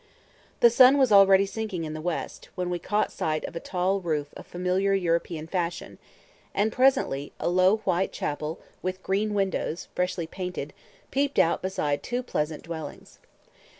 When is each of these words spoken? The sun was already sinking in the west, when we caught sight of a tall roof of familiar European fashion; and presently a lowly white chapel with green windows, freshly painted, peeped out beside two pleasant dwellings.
The 0.61 0.71
sun 0.71 0.97
was 0.97 1.11
already 1.11 1.45
sinking 1.45 1.83
in 1.83 1.93
the 1.93 2.01
west, 2.01 2.49
when 2.55 2.71
we 2.71 2.79
caught 2.79 3.11
sight 3.11 3.45
of 3.45 3.55
a 3.55 3.59
tall 3.59 3.99
roof 3.99 4.33
of 4.35 4.47
familiar 4.47 4.95
European 4.95 5.45
fashion; 5.45 5.99
and 6.55 6.71
presently 6.71 7.33
a 7.39 7.47
lowly 7.47 7.81
white 7.83 8.11
chapel 8.11 8.59
with 8.81 9.03
green 9.03 9.35
windows, 9.35 9.89
freshly 9.93 10.25
painted, 10.25 10.73
peeped 11.11 11.37
out 11.37 11.61
beside 11.61 12.01
two 12.01 12.23
pleasant 12.23 12.63
dwellings. 12.63 13.19